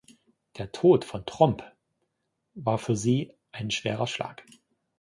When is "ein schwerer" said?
3.51-4.07